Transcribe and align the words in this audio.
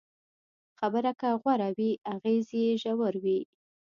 خبره 0.79 1.11
که 1.19 1.29
غوره 1.41 1.69
وي، 1.77 1.91
اغېز 2.13 2.47
یې 2.59 2.67
ژور 2.83 3.13
وي. 3.23 3.39